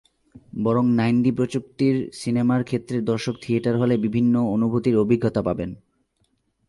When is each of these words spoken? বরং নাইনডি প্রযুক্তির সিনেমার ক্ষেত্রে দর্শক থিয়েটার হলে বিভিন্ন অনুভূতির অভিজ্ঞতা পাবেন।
বরং 0.63 0.85
নাইনডি 0.91 1.31
প্রযুক্তির 1.31 2.09
সিনেমার 2.13 2.63
ক্ষেত্রে 2.63 3.01
দর্শক 3.01 3.35
থিয়েটার 3.41 3.75
হলে 3.77 3.97
বিভিন্ন 3.97 4.35
অনুভূতির 4.47 4.95
অভিজ্ঞতা 4.97 5.41
পাবেন। 5.41 5.75